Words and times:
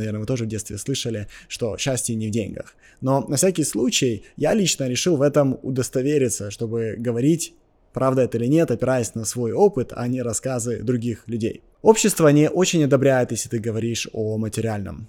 Наверное, 0.00 0.20
вы 0.20 0.26
тоже 0.26 0.44
в 0.44 0.48
детстве 0.48 0.78
слышали, 0.78 1.26
что 1.48 1.76
счастье 1.76 2.14
не 2.14 2.28
в 2.28 2.30
деньгах. 2.30 2.76
Но 3.00 3.26
на 3.26 3.34
всякий 3.36 3.64
случай 3.64 4.22
я 4.36 4.54
лично 4.54 4.86
решил 4.88 5.16
в 5.16 5.22
этом 5.22 5.58
удостовериться, 5.64 6.52
чтобы 6.52 6.94
говорить 6.96 7.54
правда 7.92 8.22
это 8.22 8.38
или 8.38 8.46
нет, 8.46 8.70
опираясь 8.70 9.16
на 9.16 9.24
свой 9.24 9.50
опыт, 9.50 9.92
а 9.96 10.06
не 10.06 10.22
рассказы 10.22 10.84
других 10.84 11.26
людей. 11.26 11.62
Общество 11.82 12.28
не 12.28 12.48
очень 12.48 12.84
одобряет, 12.84 13.32
если 13.32 13.48
ты 13.48 13.58
говоришь 13.58 14.08
о 14.12 14.38
материальном. 14.38 15.08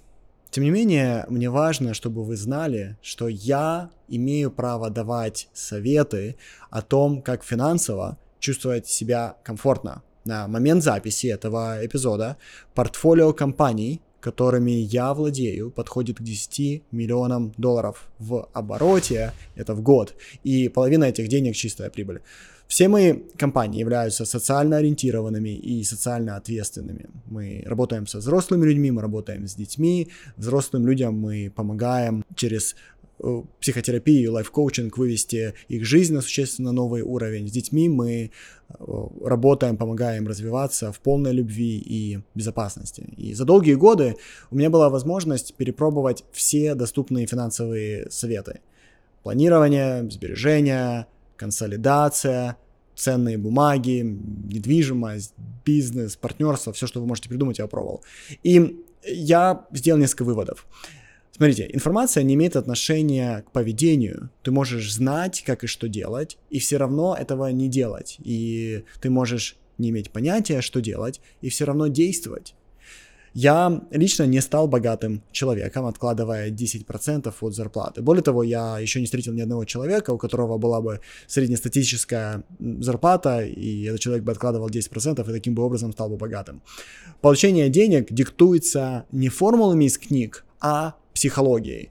Тем 0.50 0.64
не 0.64 0.70
менее, 0.70 1.24
мне 1.28 1.50
важно, 1.50 1.94
чтобы 1.94 2.24
вы 2.24 2.36
знали, 2.36 2.96
что 3.00 3.28
я 3.28 3.90
имею 4.08 4.50
право 4.50 4.90
давать 4.90 5.48
советы 5.52 6.34
о 6.68 6.82
том, 6.82 7.22
как 7.22 7.44
финансово 7.44 8.18
чувствовать 8.40 8.88
себя 8.88 9.36
комфортно. 9.44 10.02
На 10.24 10.48
момент 10.48 10.82
записи 10.82 11.28
этого 11.28 11.78
эпизода 11.86 12.38
портфолио 12.74 13.32
компаний, 13.32 14.02
которыми 14.20 14.70
я 14.70 15.14
владею, 15.14 15.70
подходит 15.70 16.18
к 16.18 16.22
10 16.22 16.82
миллионам 16.92 17.52
долларов 17.56 18.08
в 18.18 18.48
обороте, 18.52 19.32
это 19.56 19.74
в 19.74 19.82
год, 19.82 20.14
и 20.44 20.68
половина 20.68 21.04
этих 21.04 21.28
денег 21.28 21.56
чистая 21.56 21.90
прибыль. 21.90 22.20
Все 22.70 22.86
мои 22.86 23.14
компании 23.36 23.80
являются 23.80 24.24
социально 24.24 24.76
ориентированными 24.76 25.50
и 25.50 25.82
социально 25.82 26.36
ответственными. 26.36 27.06
Мы 27.26 27.64
работаем 27.66 28.06
со 28.06 28.18
взрослыми 28.18 28.64
людьми, 28.64 28.92
мы 28.92 29.02
работаем 29.02 29.48
с 29.48 29.56
детьми. 29.56 30.08
Взрослым 30.36 30.86
людям 30.86 31.18
мы 31.18 31.50
помогаем 31.52 32.22
через 32.36 32.76
психотерапию 33.60 34.32
лайф-коучинг 34.32 34.96
вывести 34.96 35.54
их 35.68 35.84
жизнь 35.84 36.14
на 36.14 36.20
существенно 36.20 36.72
новый 36.72 37.02
уровень. 37.02 37.48
С 37.48 37.52
детьми 37.52 37.88
мы 37.88 38.30
э, 38.68 39.08
работаем, 39.24 39.76
помогаем 39.76 40.26
развиваться 40.26 40.92
в 40.92 41.00
полной 41.00 41.32
любви 41.32 41.78
и 41.78 42.20
безопасности. 42.34 43.06
И 43.16 43.34
за 43.34 43.44
долгие 43.44 43.74
годы 43.74 44.16
у 44.50 44.56
меня 44.56 44.70
была 44.70 44.88
возможность 44.88 45.54
перепробовать 45.54 46.24
все 46.32 46.74
доступные 46.74 47.26
финансовые 47.26 48.10
советы. 48.10 48.60
Планирование, 49.22 50.10
сбережения, 50.10 51.06
консолидация, 51.36 52.56
ценные 52.94 53.38
бумаги, 53.38 54.00
недвижимость, 54.02 55.34
бизнес, 55.64 56.16
партнерство, 56.16 56.72
все, 56.72 56.86
что 56.86 57.00
вы 57.00 57.06
можете 57.06 57.28
придумать, 57.28 57.58
я 57.58 57.66
пробовал. 57.66 58.02
И 58.42 58.84
я 59.04 59.66
сделал 59.72 59.98
несколько 59.98 60.24
выводов. 60.24 60.66
Смотрите, 61.40 61.70
информация 61.72 62.22
не 62.22 62.34
имеет 62.34 62.54
отношения 62.54 63.40
к 63.48 63.50
поведению. 63.52 64.28
Ты 64.42 64.50
можешь 64.50 64.92
знать, 64.92 65.42
как 65.46 65.64
и 65.64 65.66
что 65.66 65.88
делать, 65.88 66.36
и 66.50 66.58
все 66.58 66.76
равно 66.76 67.16
этого 67.18 67.50
не 67.50 67.66
делать. 67.66 68.16
И 68.22 68.84
ты 69.00 69.08
можешь 69.08 69.56
не 69.78 69.88
иметь 69.88 70.10
понятия, 70.10 70.60
что 70.60 70.82
делать, 70.82 71.22
и 71.40 71.48
все 71.48 71.64
равно 71.64 71.86
действовать. 71.86 72.54
Я 73.32 73.80
лично 73.90 74.24
не 74.24 74.42
стал 74.42 74.68
богатым 74.68 75.22
человеком, 75.32 75.86
откладывая 75.86 76.50
10% 76.50 77.32
от 77.40 77.54
зарплаты. 77.54 78.02
Более 78.02 78.22
того, 78.22 78.42
я 78.42 78.78
еще 78.78 79.00
не 79.00 79.06
встретил 79.06 79.32
ни 79.32 79.40
одного 79.40 79.64
человека, 79.64 80.10
у 80.10 80.18
которого 80.18 80.58
была 80.58 80.82
бы 80.82 81.00
среднестатистическая 81.26 82.44
зарплата, 82.80 83.40
и 83.46 83.84
этот 83.84 84.00
человек 84.00 84.24
бы 84.24 84.32
откладывал 84.32 84.68
10% 84.68 85.22
и 85.22 85.32
таким 85.32 85.54
бы 85.54 85.62
образом 85.62 85.92
стал 85.92 86.10
бы 86.10 86.18
богатым. 86.18 86.60
Получение 87.22 87.70
денег 87.70 88.12
диктуется 88.12 89.06
не 89.10 89.30
формулами 89.30 89.86
из 89.86 89.96
книг, 89.96 90.44
а 90.60 90.96
психологией. 91.14 91.90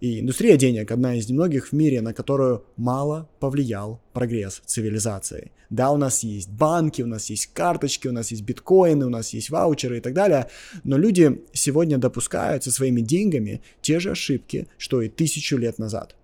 И 0.00 0.20
индустрия 0.20 0.56
денег– 0.56 0.90
одна 0.92 1.14
из 1.14 1.28
немногих 1.30 1.68
в 1.68 1.72
мире, 1.72 2.02
на 2.02 2.12
которую 2.12 2.64
мало 2.76 3.28
повлиял 3.40 4.02
прогресс 4.12 4.60
цивилизации. 4.66 5.50
Да, 5.70 5.92
у 5.92 5.96
нас 5.96 6.22
есть 6.22 6.50
банки, 6.50 7.00
у 7.00 7.06
нас 7.06 7.30
есть 7.30 7.46
карточки, 7.54 8.08
у 8.08 8.12
нас 8.12 8.30
есть 8.30 8.42
биткоины, 8.42 9.06
у 9.06 9.08
нас 9.08 9.32
есть 9.32 9.50
ваучеры 9.50 9.98
и 9.98 10.00
так 10.00 10.12
далее, 10.12 10.48
но 10.82 10.98
люди 10.98 11.42
сегодня 11.52 11.96
допускают 11.96 12.64
со 12.64 12.70
своими 12.70 13.00
деньгами 13.00 13.62
те 13.80 13.98
же 13.98 14.10
ошибки, 14.10 14.68
что 14.76 15.00
и 15.00 15.08
тысячу 15.08 15.56
лет 15.56 15.78
назад. 15.78 16.16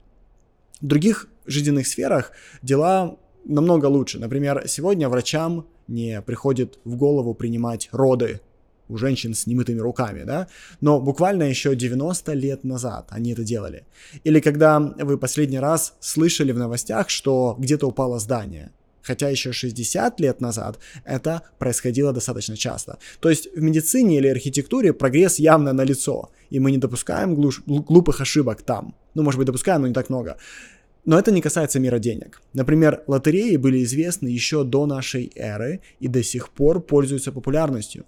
В 0.80 0.86
других 0.86 1.28
жизненных 1.46 1.86
сферах 1.86 2.32
дела 2.62 3.16
намного 3.44 3.86
лучше. 3.86 4.18
Например, 4.18 4.64
сегодня 4.66 5.08
врачам 5.08 5.66
не 5.88 6.20
приходит 6.22 6.78
в 6.84 6.96
голову 6.96 7.34
принимать 7.34 7.88
роды 7.92 8.40
у 8.90 8.96
женщин 8.96 9.34
с 9.34 9.46
немытыми 9.46 9.78
руками, 9.80 10.24
да, 10.24 10.48
но 10.80 11.00
буквально 11.00 11.44
еще 11.44 11.74
90 11.76 12.32
лет 12.32 12.64
назад 12.64 13.08
они 13.10 13.32
это 13.32 13.44
делали. 13.44 13.84
Или 14.24 14.40
когда 14.40 14.80
вы 14.80 15.18
последний 15.18 15.60
раз 15.60 15.94
слышали 16.00 16.52
в 16.52 16.58
новостях, 16.58 17.10
что 17.10 17.56
где-то 17.58 17.86
упало 17.86 18.18
здание, 18.18 18.70
хотя 19.02 19.28
еще 19.28 19.52
60 19.52 20.20
лет 20.20 20.40
назад 20.40 20.78
это 21.04 21.42
происходило 21.58 22.12
достаточно 22.12 22.56
часто. 22.56 22.98
То 23.20 23.30
есть 23.30 23.48
в 23.54 23.60
медицине 23.62 24.18
или 24.18 24.28
архитектуре 24.28 24.92
прогресс 24.92 25.38
явно 25.38 25.72
налицо, 25.72 26.30
и 26.50 26.60
мы 26.60 26.70
не 26.70 26.78
допускаем 26.78 27.34
глуш- 27.34 27.62
глупых 27.66 28.20
ошибок 28.20 28.62
там. 28.62 28.94
Ну, 29.14 29.22
может 29.22 29.38
быть, 29.38 29.46
допускаем, 29.46 29.82
но 29.82 29.88
не 29.88 29.94
так 29.94 30.10
много. 30.10 30.36
Но 31.04 31.18
это 31.18 31.32
не 31.32 31.40
касается 31.40 31.80
мира 31.80 31.98
денег. 31.98 32.42
Например, 32.52 33.02
лотереи 33.06 33.56
были 33.56 33.82
известны 33.84 34.28
еще 34.28 34.64
до 34.64 34.86
нашей 34.86 35.32
эры 35.34 35.80
и 35.98 36.08
до 36.08 36.22
сих 36.22 36.50
пор 36.50 36.80
пользуются 36.80 37.32
популярностью 37.32 38.04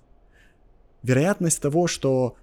вероятность 1.03 1.61
того, 1.61 1.87
что 1.87 2.37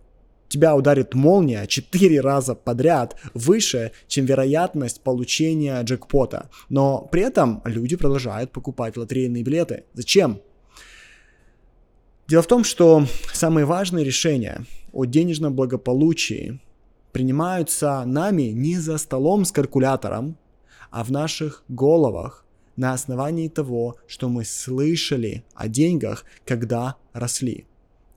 тебя 0.50 0.76
ударит 0.76 1.14
молния 1.14 1.68
4 1.68 2.22
раза 2.22 2.56
подряд 2.56 3.16
выше, 3.34 3.92
чем 4.08 4.26
вероятность 4.26 5.02
получения 5.02 5.82
джекпота. 5.84 6.50
Но 6.70 7.08
при 7.12 7.22
этом 7.22 7.62
люди 7.66 7.96
продолжают 7.96 8.52
покупать 8.52 8.98
лотерейные 8.98 9.44
билеты. 9.44 9.86
Зачем? 9.94 10.42
Дело 12.28 12.42
в 12.42 12.48
том, 12.48 12.64
что 12.64 13.06
самые 13.34 13.66
важные 13.66 14.06
решения 14.06 14.66
о 14.92 15.06
денежном 15.06 15.56
благополучии 15.56 16.60
принимаются 17.12 18.04
нами 18.06 18.44
не 18.44 18.78
за 18.78 18.98
столом 18.98 19.46
с 19.46 19.52
калькулятором, 19.52 20.38
а 20.92 21.04
в 21.04 21.12
наших 21.12 21.64
головах 21.68 22.46
на 22.76 22.94
основании 22.94 23.50
того, 23.50 23.98
что 24.08 24.30
мы 24.30 24.46
слышали 24.46 25.44
о 25.54 25.68
деньгах, 25.68 26.24
когда 26.46 26.96
росли. 27.14 27.66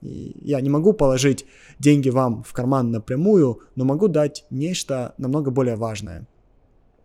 Я 0.02 0.60
не 0.60 0.70
могу 0.70 0.92
положить 0.92 1.46
деньги 1.78 2.10
вам 2.10 2.42
в 2.42 2.52
карман 2.52 2.90
напрямую, 2.90 3.60
но 3.76 3.84
могу 3.84 4.08
дать 4.08 4.44
нечто 4.50 5.14
намного 5.18 5.50
более 5.50 5.76
важное. 5.76 6.26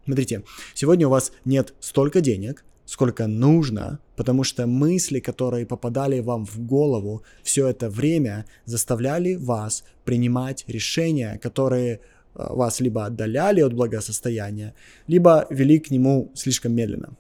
Смотрите, 0.06 0.44
сегодня 0.74 1.08
у 1.08 1.12
вас 1.12 1.31
нет 1.46 1.74
столько 1.80 2.22
денег, 2.22 2.63
сколько 2.85 3.28
нужно, 3.28 4.00
потому 4.16 4.44
что 4.44 4.66
мысли, 4.66 5.19
которые 5.19 5.66
попадали 5.66 6.22
вам 6.22 6.46
в 6.46 6.59
голову 6.59 7.22
все 7.44 7.68
это 7.68 7.90
время, 7.90 8.46
заставляли 8.66 9.35
вас 9.35 9.84
принимать 10.06 10.64
решения, 10.68 11.38
которые 11.44 11.94
э, 11.94 12.00
вас 12.34 12.79
либо 12.79 13.06
отдаляли 13.06 13.62
от 13.62 13.74
благосостояния, 13.74 14.74
либо 15.08 15.46
вели 15.50 15.79
к 15.79 15.91
нему 15.91 16.31
слишком 16.34 16.74
медленно. 16.74 17.18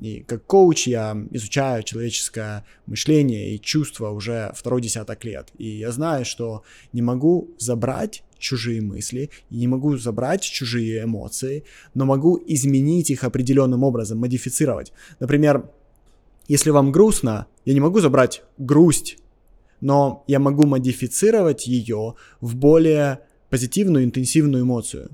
И 0.00 0.20
как 0.20 0.44
коуч 0.46 0.86
я 0.86 1.16
изучаю 1.30 1.82
человеческое 1.82 2.64
мышление 2.86 3.54
и 3.54 3.60
чувства 3.60 4.10
уже 4.10 4.52
второй 4.54 4.82
десяток 4.82 5.24
лет. 5.24 5.48
И 5.58 5.68
я 5.68 5.90
знаю, 5.92 6.24
что 6.24 6.62
не 6.92 7.02
могу 7.02 7.50
забрать 7.58 8.22
чужие 8.38 8.80
мысли, 8.80 9.30
не 9.50 9.66
могу 9.66 9.96
забрать 9.96 10.42
чужие 10.42 11.04
эмоции, 11.04 11.64
но 11.94 12.04
могу 12.04 12.40
изменить 12.46 13.10
их 13.10 13.24
определенным 13.24 13.82
образом, 13.82 14.18
модифицировать. 14.18 14.92
Например, 15.20 15.70
если 16.48 16.70
вам 16.70 16.92
грустно, 16.92 17.46
я 17.64 17.74
не 17.74 17.80
могу 17.80 18.00
забрать 18.00 18.42
грусть, 18.58 19.18
но 19.80 20.24
я 20.26 20.38
могу 20.38 20.66
модифицировать 20.66 21.66
ее 21.66 22.14
в 22.40 22.56
более 22.56 23.20
позитивную, 23.50 24.04
интенсивную 24.04 24.64
эмоцию. 24.64 25.10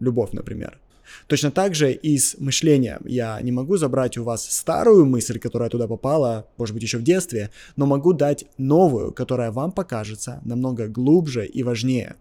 Любовь, 0.00 0.32
например. 0.32 0.78
Точно 1.26 1.50
так 1.50 1.74
же 1.74 1.92
и 1.92 2.18
с 2.18 2.36
мышлением. 2.38 3.00
Я 3.04 3.40
не 3.42 3.52
могу 3.52 3.76
забрать 3.76 4.18
у 4.18 4.24
вас 4.24 4.50
старую 4.50 5.06
мысль, 5.06 5.38
которая 5.38 5.70
туда 5.70 5.86
попала, 5.86 6.46
может 6.56 6.74
быть, 6.74 6.82
еще 6.82 6.98
в 6.98 7.02
детстве, 7.02 7.50
но 7.76 7.86
могу 7.86 8.12
дать 8.12 8.44
новую, 8.58 9.12
которая 9.12 9.50
вам 9.50 9.72
покажется 9.72 10.40
намного 10.44 10.88
глубже 10.88 11.46
и 11.46 11.62
важнее. 11.62 12.16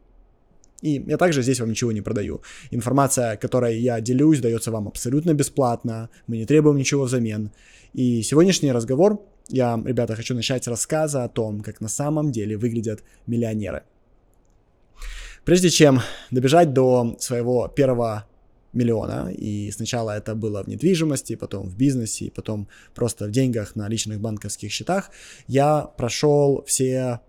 И 0.81 1.03
я 1.07 1.17
также 1.17 1.41
здесь 1.41 1.59
вам 1.59 1.69
ничего 1.69 1.91
не 1.91 2.01
продаю. 2.01 2.41
Информация, 2.71 3.35
которой 3.37 3.79
я 3.79 3.99
делюсь, 3.99 4.39
дается 4.39 4.71
вам 4.71 4.87
абсолютно 4.87 5.33
бесплатно, 5.33 6.09
мы 6.27 6.37
не 6.37 6.45
требуем 6.45 6.77
ничего 6.77 7.03
взамен. 7.03 7.51
И 7.93 8.21
сегодняшний 8.21 8.71
разговор 8.71 9.19
я, 9.49 9.81
ребята, 9.83 10.15
хочу 10.15 10.35
начать 10.35 10.65
с 10.65 10.67
рассказа 10.67 11.23
о 11.23 11.29
том, 11.29 11.61
как 11.61 11.81
на 11.81 11.87
самом 11.87 12.31
деле 12.31 12.57
выглядят 12.57 13.03
миллионеры. 13.25 13.83
Прежде 15.45 15.69
чем 15.69 16.01
добежать 16.29 16.73
до 16.73 17.15
своего 17.19 17.67
первого 17.69 18.27
миллиона. 18.73 19.31
И 19.31 19.71
сначала 19.71 20.11
это 20.11 20.35
было 20.35 20.63
в 20.63 20.67
недвижимости, 20.67 21.35
потом 21.35 21.67
в 21.69 21.75
бизнесе, 21.75 22.31
потом 22.35 22.67
просто 22.93 23.25
в 23.25 23.31
деньгах 23.31 23.75
на 23.75 23.89
личных 23.89 24.19
банковских 24.19 24.71
счетах. 24.71 25.09
Я 25.47 25.81
прошел 25.97 26.63
все 26.67 27.19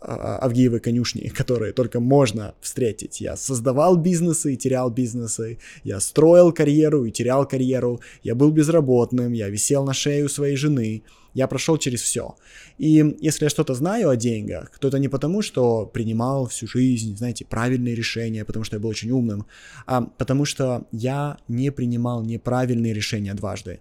а, 0.00 0.38
Авгиевы 0.42 0.80
конюшни, 0.80 1.28
которые 1.36 1.72
только 1.72 2.00
можно 2.00 2.54
встретить. 2.60 3.20
Я 3.20 3.36
создавал 3.36 3.96
бизнесы 3.96 4.54
и 4.54 4.56
терял 4.56 4.90
бизнесы, 4.90 5.58
я 5.84 6.00
строил 6.00 6.52
карьеру 6.52 7.04
и 7.04 7.10
терял 7.10 7.46
карьеру, 7.46 8.00
я 8.22 8.34
был 8.34 8.50
безработным, 8.50 9.32
я 9.32 9.48
висел 9.50 9.84
на 9.84 9.92
шею 9.92 10.28
своей 10.28 10.56
жены, 10.56 11.02
Я 11.34 11.46
прошел 11.46 11.78
через 11.78 12.02
все. 12.02 12.36
И 12.78 13.16
если 13.20 13.44
я 13.44 13.50
что-то 13.50 13.74
знаю 13.74 14.08
о 14.08 14.16
деньгах, 14.16 14.78
то 14.78 14.88
это 14.88 14.98
не 14.98 15.08
потому, 15.08 15.42
что 15.42 15.86
принимал 15.86 16.46
всю 16.46 16.66
жизнь, 16.66 17.16
знаете, 17.16 17.44
правильные 17.44 17.94
решения, 17.94 18.44
потому 18.44 18.64
что 18.64 18.76
я 18.76 18.80
был 18.80 18.90
очень 18.90 19.10
умным, 19.10 19.46
а 19.86 20.02
потому 20.02 20.44
что 20.44 20.86
я 20.92 21.38
не 21.48 21.70
принимал 21.70 22.22
неправильные 22.22 22.92
решения 22.92 23.34
дважды. 23.34 23.80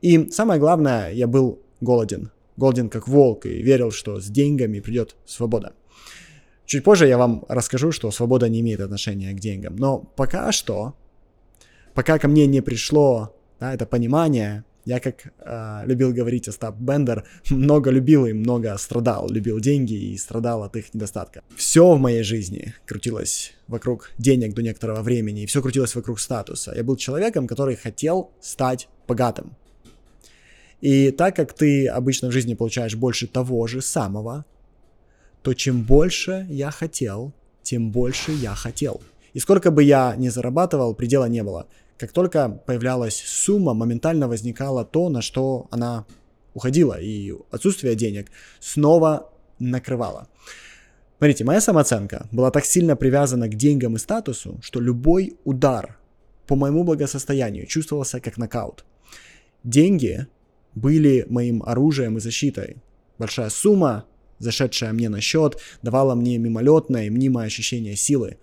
И 0.00 0.28
самое 0.30 0.60
главное, 0.60 1.12
я 1.12 1.26
был 1.26 1.60
голоден. 1.80 2.30
Голоден 2.56 2.88
как 2.88 3.08
волк 3.08 3.46
и 3.46 3.62
верил, 3.62 3.90
что 3.90 4.20
с 4.20 4.26
деньгами 4.26 4.80
придет 4.80 5.16
свобода. 5.26 5.74
Чуть 6.64 6.82
позже 6.82 7.06
я 7.06 7.18
вам 7.18 7.44
расскажу, 7.48 7.92
что 7.92 8.10
свобода 8.10 8.48
не 8.48 8.60
имеет 8.60 8.80
отношения 8.80 9.32
к 9.32 9.40
деньгам. 9.40 9.76
Но 9.76 9.98
пока 9.98 10.50
что, 10.52 10.94
пока 11.94 12.18
ко 12.18 12.28
мне 12.28 12.46
не 12.46 12.60
пришло 12.60 13.36
да, 13.60 13.72
это 13.72 13.86
понимание, 13.86 14.64
я, 14.86 15.00
как 15.00 15.32
э, 15.40 15.82
любил 15.84 16.12
говорить 16.12 16.46
Остап 16.48 16.76
Бендер, 16.76 17.24
много 17.50 17.90
любил 17.90 18.24
и 18.24 18.32
много 18.32 18.78
страдал. 18.78 19.28
Любил 19.28 19.58
деньги 19.58 19.94
и 19.94 20.16
страдал 20.16 20.62
от 20.62 20.76
их 20.76 20.94
недостатка. 20.94 21.42
Все 21.56 21.92
в 21.92 21.98
моей 21.98 22.22
жизни 22.22 22.72
крутилось 22.86 23.54
вокруг 23.66 24.12
денег 24.16 24.54
до 24.54 24.62
некоторого 24.62 25.02
времени, 25.02 25.42
и 25.42 25.46
все 25.46 25.60
крутилось 25.60 25.96
вокруг 25.96 26.20
статуса. 26.20 26.72
Я 26.76 26.84
был 26.84 26.96
человеком, 26.96 27.48
который 27.48 27.74
хотел 27.74 28.30
стать 28.40 28.88
богатым. 29.08 29.56
И 30.80 31.10
так 31.10 31.34
как 31.34 31.52
ты 31.52 31.88
обычно 31.88 32.28
в 32.28 32.32
жизни 32.32 32.54
получаешь 32.54 32.94
больше 32.94 33.26
того 33.26 33.66
же 33.66 33.82
самого, 33.82 34.44
то 35.42 35.52
чем 35.52 35.82
больше 35.82 36.46
я 36.48 36.70
хотел, 36.70 37.32
тем 37.64 37.90
больше 37.90 38.30
я 38.30 38.54
хотел. 38.54 39.00
И 39.32 39.40
сколько 39.40 39.72
бы 39.72 39.82
я 39.82 40.14
ни 40.16 40.28
зарабатывал, 40.28 40.94
предела 40.94 41.24
не 41.24 41.42
было. 41.42 41.66
Как 41.98 42.12
только 42.12 42.48
появлялась 42.48 43.16
сумма, 43.16 43.74
моментально 43.74 44.28
возникало 44.28 44.84
то, 44.84 45.08
на 45.08 45.22
что 45.22 45.66
она 45.70 46.04
уходила, 46.54 47.00
и 47.00 47.32
отсутствие 47.50 47.94
денег 47.94 48.30
снова 48.60 49.32
накрывало. 49.58 50.28
Смотрите, 51.18 51.44
моя 51.44 51.60
самооценка 51.60 52.28
была 52.30 52.50
так 52.50 52.64
сильно 52.66 52.96
привязана 52.96 53.48
к 53.48 53.54
деньгам 53.54 53.96
и 53.96 53.98
статусу, 53.98 54.58
что 54.62 54.80
любой 54.80 55.38
удар 55.44 55.98
по 56.46 56.56
моему 56.56 56.84
благосостоянию 56.84 57.66
чувствовался 57.66 58.20
как 58.20 58.36
нокаут. 58.36 58.84
Деньги 59.64 60.26
были 60.74 61.24
моим 61.28 61.62
оружием 61.62 62.18
и 62.18 62.20
защитой. 62.20 62.76
Большая 63.18 63.48
сумма 63.48 64.04
зашедшая 64.38 64.92
мне 64.92 65.08
на 65.08 65.20
счет, 65.20 65.58
давала 65.82 66.14
мне 66.14 66.38
мимолетное 66.38 67.06
и 67.06 67.10
мнимое 67.10 67.46
ощущение 67.46 67.96
силы. 67.96 68.38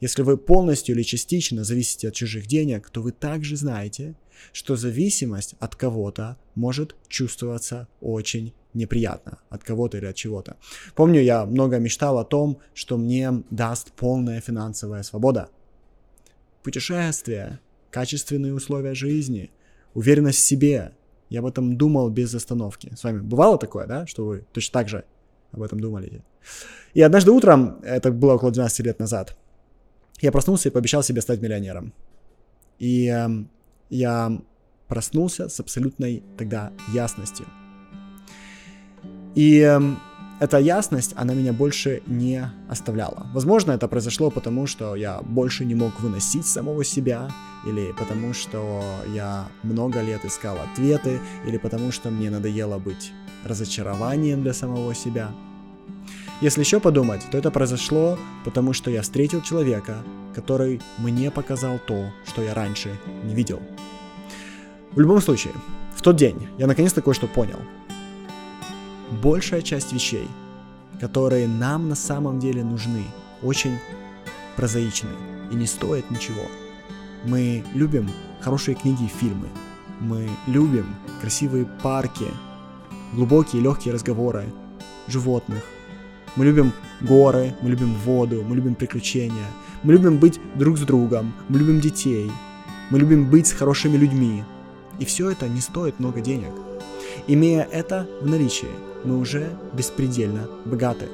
Если 0.00 0.22
вы 0.22 0.38
полностью 0.38 0.94
или 0.94 1.02
частично 1.02 1.62
зависите 1.62 2.08
от 2.08 2.14
чужих 2.14 2.46
денег, 2.46 2.88
то 2.90 3.02
вы 3.02 3.12
также 3.12 3.56
знаете, 3.56 4.14
что 4.52 4.76
зависимость 4.76 5.54
от 5.60 5.76
кого-то 5.76 6.38
может 6.54 6.96
чувствоваться 7.08 7.86
очень 8.00 8.54
неприятно 8.72 9.38
от 9.50 9.62
кого-то 9.62 9.98
или 9.98 10.06
от 10.06 10.16
чего-то. 10.16 10.56
Помню, 10.94 11.20
я 11.20 11.44
много 11.44 11.78
мечтал 11.78 12.18
о 12.18 12.24
том, 12.24 12.58
что 12.72 12.96
мне 12.96 13.42
даст 13.50 13.92
полная 13.92 14.40
финансовая 14.40 15.02
свобода. 15.02 15.48
Путешествия, 16.62 17.60
качественные 17.90 18.54
условия 18.54 18.94
жизни, 18.94 19.50
уверенность 19.94 20.38
в 20.38 20.46
себе. 20.46 20.92
Я 21.28 21.40
об 21.40 21.46
этом 21.46 21.76
думал 21.76 22.10
без 22.10 22.34
остановки. 22.34 22.92
С 22.96 23.04
вами 23.04 23.20
бывало 23.20 23.58
такое, 23.58 23.86
да, 23.86 24.06
что 24.06 24.24
вы 24.24 24.44
точно 24.52 24.72
так 24.72 24.88
же 24.88 25.04
об 25.52 25.62
этом 25.62 25.80
думали. 25.80 26.22
И 26.94 27.02
однажды 27.02 27.30
утром, 27.30 27.80
это 27.82 28.10
было 28.10 28.34
около 28.34 28.50
12 28.50 28.86
лет 28.86 28.98
назад, 28.98 29.36
я 30.20 30.32
проснулся 30.32 30.68
и 30.68 30.72
пообещал 30.72 31.02
себе 31.02 31.20
стать 31.20 31.40
миллионером. 31.40 31.92
И 32.78 33.06
э, 33.08 33.28
я 33.90 34.38
проснулся 34.88 35.48
с 35.48 35.60
абсолютной 35.60 36.22
тогда 36.36 36.72
ясностью. 36.92 37.46
И 39.34 39.60
э, 39.60 39.80
эта 40.40 40.58
ясность, 40.58 41.12
она 41.16 41.34
меня 41.34 41.52
больше 41.52 42.02
не 42.06 42.50
оставляла. 42.68 43.26
Возможно, 43.34 43.72
это 43.72 43.88
произошло 43.88 44.30
потому, 44.30 44.66
что 44.66 44.96
я 44.96 45.20
больше 45.20 45.64
не 45.66 45.74
мог 45.74 46.00
выносить 46.00 46.46
самого 46.46 46.82
себя, 46.84 47.30
или 47.66 47.92
потому, 47.92 48.32
что 48.32 48.82
я 49.14 49.48
много 49.62 50.00
лет 50.00 50.24
искал 50.24 50.56
ответы, 50.72 51.20
или 51.46 51.58
потому, 51.58 51.92
что 51.92 52.10
мне 52.10 52.30
надоело 52.30 52.78
быть 52.78 53.12
разочарованием 53.44 54.42
для 54.42 54.54
самого 54.54 54.94
себя. 54.94 55.30
Если 56.40 56.60
еще 56.60 56.80
подумать, 56.80 57.22
то 57.30 57.36
это 57.36 57.50
произошло, 57.50 58.18
потому 58.44 58.72
что 58.72 58.90
я 58.90 59.02
встретил 59.02 59.42
человека, 59.42 60.02
который 60.34 60.80
мне 60.96 61.30
показал 61.30 61.78
то, 61.86 62.10
что 62.26 62.40
я 62.40 62.54
раньше 62.54 62.98
не 63.24 63.34
видел. 63.34 63.60
В 64.92 65.00
любом 65.00 65.20
случае, 65.20 65.52
в 65.94 66.00
тот 66.00 66.16
день 66.16 66.48
я 66.56 66.66
наконец-то 66.66 67.02
кое-что 67.02 67.26
понял. 67.26 67.58
Большая 69.22 69.60
часть 69.60 69.92
вещей, 69.92 70.26
которые 70.98 71.46
нам 71.46 71.90
на 71.90 71.94
самом 71.94 72.38
деле 72.38 72.64
нужны, 72.64 73.04
очень 73.42 73.78
прозаичны 74.56 75.10
и 75.50 75.54
не 75.54 75.66
стоят 75.66 76.10
ничего. 76.10 76.42
Мы 77.24 77.62
любим 77.74 78.10
хорошие 78.40 78.74
книги 78.74 79.04
и 79.04 79.08
фильмы. 79.08 79.48
Мы 80.00 80.30
любим 80.46 80.86
красивые 81.20 81.66
парки, 81.82 82.28
глубокие 83.12 83.60
легкие 83.60 83.92
разговоры, 83.92 84.46
животных. 85.06 85.62
Мы 86.36 86.44
любим 86.44 86.72
горы, 87.00 87.54
мы 87.60 87.70
любим 87.70 87.94
воду, 87.94 88.44
мы 88.46 88.56
любим 88.56 88.74
приключения, 88.74 89.46
мы 89.82 89.92
любим 89.92 90.18
быть 90.18 90.40
друг 90.54 90.78
с 90.78 90.82
другом, 90.82 91.32
мы 91.48 91.58
любим 91.58 91.80
детей, 91.80 92.30
мы 92.90 92.98
любим 92.98 93.28
быть 93.28 93.48
с 93.48 93.52
хорошими 93.52 93.96
людьми. 93.96 94.44
И 94.98 95.04
все 95.04 95.30
это 95.30 95.48
не 95.48 95.60
стоит 95.60 95.98
много 95.98 96.20
денег. 96.20 96.52
Имея 97.26 97.66
это 97.70 98.06
в 98.20 98.26
наличии, 98.26 98.68
мы 99.04 99.18
уже 99.18 99.50
беспредельно 99.72 100.48
богаты. 100.64 101.08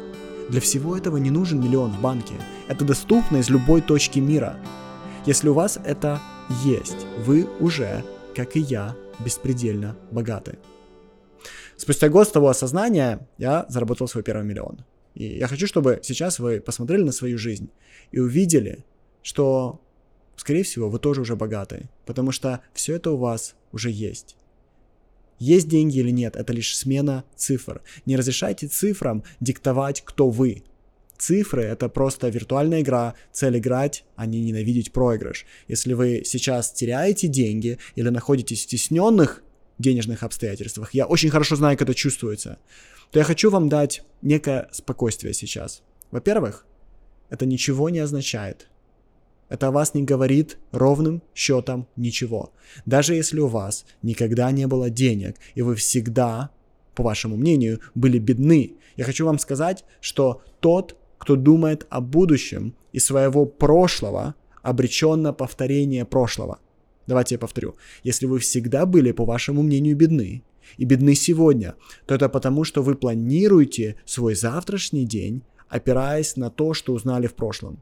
Для 0.48 0.60
всего 0.60 0.96
этого 0.96 1.16
не 1.16 1.30
нужен 1.30 1.60
миллион 1.60 1.92
в 1.92 2.00
банке. 2.00 2.34
Это 2.68 2.84
доступно 2.84 3.38
из 3.38 3.48
любой 3.48 3.80
точки 3.80 4.18
мира. 4.18 4.56
Если 5.24 5.48
у 5.48 5.54
вас 5.54 5.78
это 5.84 6.20
есть, 6.64 7.06
вы 7.24 7.48
уже, 7.58 8.04
как 8.34 8.56
и 8.56 8.60
я, 8.60 8.94
беспредельно 9.18 9.96
богаты. 10.10 10.58
Спустя 11.76 12.08
год 12.08 12.28
с 12.28 12.30
того 12.30 12.48
осознания 12.48 13.26
я 13.38 13.66
заработал 13.68 14.08
свой 14.08 14.22
первый 14.22 14.44
миллион. 14.44 14.78
И 15.16 15.38
я 15.38 15.48
хочу, 15.48 15.66
чтобы 15.66 16.00
сейчас 16.02 16.38
вы 16.38 16.60
посмотрели 16.60 17.02
на 17.02 17.10
свою 17.10 17.38
жизнь 17.38 17.70
и 18.12 18.20
увидели, 18.20 18.84
что, 19.22 19.80
скорее 20.36 20.62
всего, 20.62 20.90
вы 20.90 20.98
тоже 20.98 21.22
уже 21.22 21.36
богаты, 21.36 21.88
потому 22.04 22.32
что 22.32 22.60
все 22.74 22.96
это 22.96 23.10
у 23.10 23.16
вас 23.16 23.56
уже 23.72 23.90
есть. 23.90 24.36
Есть 25.38 25.68
деньги 25.68 25.98
или 25.98 26.10
нет, 26.10 26.36
это 26.36 26.52
лишь 26.52 26.76
смена 26.76 27.24
цифр. 27.34 27.82
Не 28.04 28.16
разрешайте 28.16 28.68
цифрам 28.68 29.24
диктовать, 29.40 30.02
кто 30.04 30.28
вы. 30.28 30.62
Цифры— 31.16 31.62
это 31.64 31.88
просто 31.88 32.28
виртуальная 32.28 32.82
игра, 32.82 33.14
цель 33.32 33.56
играть, 33.56 34.04
а 34.16 34.26
не 34.26 34.42
ненавидеть 34.42 34.92
проигрыш. 34.92 35.46
Если 35.66 35.94
вы 35.94 36.24
сейчас 36.26 36.72
теряете 36.72 37.26
деньги 37.26 37.78
или 37.94 38.10
находитесь 38.10 38.60
в 38.60 38.62
стесненных 38.64 39.42
денежных 39.78 40.22
обстоятельствах, 40.22 40.94
я 40.94 41.06
очень 41.06 41.30
хорошо 41.30 41.56
знаю, 41.56 41.76
как 41.76 41.88
это 41.88 41.94
чувствуется, 41.94 42.58
то 43.10 43.18
я 43.18 43.24
хочу 43.24 43.50
вам 43.50 43.68
дать 43.68 44.02
некое 44.22 44.68
спокойствие 44.72 45.34
сейчас. 45.34 45.82
Во-первых, 46.10 46.66
это 47.30 47.46
ничего 47.46 47.88
не 47.88 47.98
означает. 47.98 48.68
Это 49.48 49.68
о 49.68 49.70
вас 49.70 49.94
не 49.94 50.02
говорит 50.02 50.58
ровным 50.72 51.22
счетом 51.34 51.86
ничего. 51.96 52.52
Даже 52.84 53.14
если 53.14 53.38
у 53.38 53.46
вас 53.46 53.84
никогда 54.02 54.50
не 54.50 54.66
было 54.66 54.90
денег, 54.90 55.36
и 55.54 55.62
вы 55.62 55.76
всегда, 55.76 56.50
по 56.94 57.02
вашему 57.02 57.36
мнению, 57.36 57.80
были 57.94 58.18
бедны, 58.18 58.74
я 58.96 59.04
хочу 59.04 59.24
вам 59.24 59.38
сказать, 59.38 59.84
что 60.00 60.42
тот, 60.60 60.96
кто 61.18 61.36
думает 61.36 61.86
о 61.90 62.00
будущем 62.00 62.74
и 62.92 62.98
своего 62.98 63.46
прошлого, 63.46 64.34
обречен 64.62 65.22
на 65.22 65.32
повторение 65.32 66.04
прошлого. 66.04 66.58
Давайте 67.06 67.36
я 67.36 67.38
повторю. 67.38 67.76
Если 68.02 68.26
вы 68.26 68.38
всегда 68.38 68.86
были, 68.86 69.12
по 69.12 69.24
вашему 69.24 69.62
мнению, 69.62 69.96
бедны, 69.96 70.42
и 70.78 70.84
бедны 70.84 71.14
сегодня, 71.14 71.74
то 72.06 72.14
это 72.14 72.28
потому, 72.28 72.64
что 72.64 72.82
вы 72.82 72.96
планируете 72.96 73.96
свой 74.04 74.34
завтрашний 74.34 75.04
день, 75.04 75.42
опираясь 75.68 76.36
на 76.36 76.50
то, 76.50 76.74
что 76.74 76.92
узнали 76.92 77.26
в 77.26 77.34
прошлом. 77.34 77.80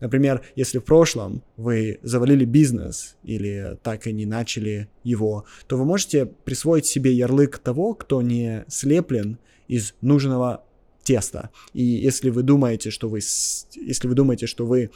Например, 0.00 0.42
если 0.56 0.78
в 0.78 0.84
прошлом 0.84 1.42
вы 1.56 2.00
завалили 2.02 2.44
бизнес 2.44 3.16
или 3.22 3.78
так 3.82 4.06
и 4.06 4.12
не 4.12 4.26
начали 4.26 4.88
его, 5.04 5.44
то 5.66 5.76
вы 5.76 5.84
можете 5.84 6.26
присвоить 6.26 6.86
себе 6.86 7.12
ярлык 7.12 7.58
того, 7.58 7.94
кто 7.94 8.20
не 8.22 8.64
слеплен 8.68 9.38
из 9.68 9.94
нужного 10.00 10.64
теста. 11.04 11.50
И 11.72 11.82
если 11.82 12.30
вы 12.30 12.42
думаете, 12.42 12.90
что 12.90 13.08
вы, 13.08 13.18
если 13.18 14.08
вы 14.08 14.14
думаете, 14.14 14.46
что 14.46 14.66
вы 14.66 14.90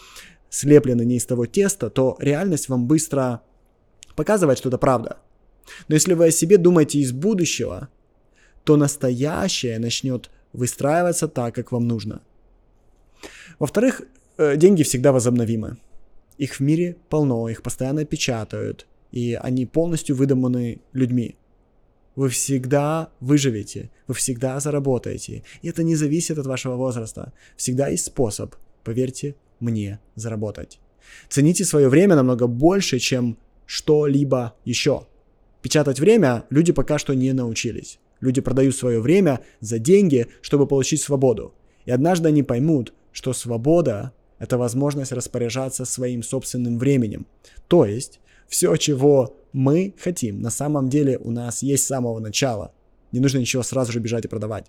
слеплены 0.50 1.04
не 1.04 1.16
из 1.16 1.26
того 1.26 1.46
теста, 1.46 1.90
то 1.90 2.16
реальность 2.20 2.68
вам 2.68 2.86
быстро 2.86 3.42
показывает, 4.16 4.58
что 4.58 4.68
это 4.68 4.78
правда. 4.78 5.18
Но 5.88 5.94
если 5.94 6.14
вы 6.14 6.26
о 6.26 6.30
себе 6.30 6.58
думаете 6.58 6.98
из 6.98 7.12
будущего, 7.12 7.88
то 8.64 8.76
настоящее 8.76 9.78
начнет 9.78 10.30
выстраиваться 10.52 11.28
так, 11.28 11.54
как 11.54 11.72
вам 11.72 11.86
нужно. 11.88 12.20
Во-вторых, 13.58 14.02
э, 14.36 14.56
деньги 14.56 14.82
всегда 14.82 15.12
возобновимы. 15.12 15.76
Их 16.38 16.54
в 16.54 16.60
мире 16.60 16.96
полно, 17.08 17.48
их 17.48 17.62
постоянно 17.62 18.04
печатают, 18.04 18.86
и 19.12 19.34
они 19.34 19.66
полностью 19.66 20.16
выдуманы 20.16 20.80
людьми. 20.92 21.36
вы 22.16 22.28
всегда 22.28 23.08
выживете, 23.20 23.90
вы 24.06 24.14
всегда 24.14 24.60
заработаете. 24.60 25.42
И 25.62 25.68
это 25.68 25.82
не 25.82 25.96
зависит 25.96 26.38
от 26.38 26.46
вашего 26.46 26.76
возраста. 26.76 27.32
Всегда 27.56 27.88
есть 27.88 28.04
способ, 28.04 28.54
поверьте 28.84 29.34
мне, 29.60 29.98
заработать. 30.14 30.78
Цените 31.28 31.64
свое 31.64 31.88
время 31.88 32.16
намного 32.16 32.46
больше, 32.46 32.98
чем 32.98 33.36
что-либо 33.66 34.54
еще. 34.64 35.06
Печатать 35.62 36.00
время 36.00 36.44
люди 36.50 36.72
пока 36.72 36.98
что 36.98 37.14
не 37.14 37.32
научились. 37.32 37.98
Люди 38.20 38.40
продают 38.40 38.76
свое 38.76 39.00
время 39.00 39.40
за 39.60 39.78
деньги, 39.78 40.28
чтобы 40.40 40.66
получить 40.66 41.00
свободу. 41.00 41.54
И 41.84 41.90
однажды 41.90 42.28
они 42.28 42.42
поймут, 42.42 42.92
что 43.12 43.32
свобода– 43.32 44.12
это 44.38 44.58
возможность 44.58 45.12
распоряжаться 45.12 45.84
своим 45.84 46.22
собственным 46.22 46.78
временем. 46.78 47.26
То 47.68 47.84
есть, 47.86 48.20
все, 48.48 48.76
чего 48.76 49.36
мы 49.52 49.94
хотим, 49.98 50.40
на 50.40 50.50
самом 50.50 50.88
деле 50.88 51.18
у 51.18 51.30
нас 51.30 51.62
есть 51.62 51.84
с 51.84 51.88
самого 51.88 52.18
начала. 52.18 52.72
Не 53.12 53.20
нужно 53.20 53.38
ничего 53.38 53.62
сразу 53.62 53.92
же 53.92 54.00
бежать 54.00 54.24
и 54.24 54.28
продавать. 54.28 54.66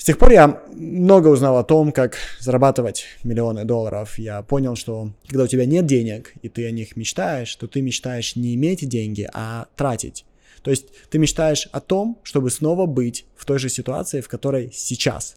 С 0.00 0.04
тех 0.04 0.16
пор 0.16 0.32
я 0.32 0.62
много 0.72 1.28
узнал 1.28 1.58
о 1.58 1.62
том, 1.62 1.92
как 1.92 2.16
зарабатывать 2.38 3.04
миллионы 3.22 3.66
долларов. 3.66 4.18
Я 4.18 4.40
понял, 4.40 4.74
что 4.74 5.10
когда 5.28 5.44
у 5.44 5.46
тебя 5.46 5.66
нет 5.66 5.84
денег, 5.84 6.32
и 6.40 6.48
ты 6.48 6.66
о 6.66 6.70
них 6.70 6.96
мечтаешь, 6.96 7.54
то 7.56 7.66
ты 7.66 7.82
мечтаешь 7.82 8.34
не 8.34 8.54
иметь 8.54 8.88
деньги, 8.88 9.28
а 9.34 9.66
тратить. 9.76 10.24
То 10.62 10.70
есть 10.70 10.86
ты 11.10 11.18
мечтаешь 11.18 11.68
о 11.72 11.80
том, 11.80 12.18
чтобы 12.22 12.50
снова 12.50 12.86
быть 12.86 13.26
в 13.36 13.44
той 13.44 13.58
же 13.58 13.68
ситуации, 13.68 14.22
в 14.22 14.28
которой 14.28 14.70
сейчас. 14.72 15.36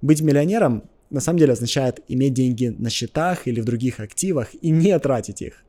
Быть 0.00 0.22
миллионером 0.22 0.84
на 1.10 1.20
самом 1.20 1.38
деле 1.38 1.52
означает 1.52 2.00
иметь 2.08 2.32
деньги 2.32 2.74
на 2.78 2.88
счетах 2.88 3.46
или 3.46 3.60
в 3.60 3.66
других 3.66 4.00
активах 4.00 4.48
и 4.62 4.70
не 4.70 4.98
тратить 4.98 5.42
их. 5.42 5.62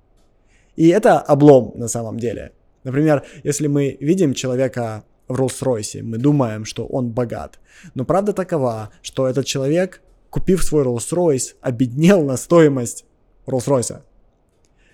И 0.78 0.88
это 0.88 1.20
облом 1.20 1.74
на 1.76 1.90
самом 1.90 2.18
деле. 2.18 2.54
Например, 2.86 3.26
если 3.44 3.68
мы 3.68 3.98
видим 4.00 4.34
человека 4.34 5.04
в 5.30 5.40
Роллс-Ройсе. 5.40 6.02
Мы 6.02 6.18
думаем, 6.18 6.66
что 6.66 6.86
он 6.86 7.12
богат. 7.12 7.60
Но 7.96 8.04
правда 8.04 8.34
такова, 8.34 8.90
что 9.02 9.28
этот 9.28 9.46
человек, 9.46 10.02
купив 10.30 10.64
свой 10.64 10.84
Роллс-Ройс, 10.84 11.56
обеднел 11.62 12.24
на 12.26 12.36
стоимость 12.36 13.06
Роллс-Ройса. 13.46 14.02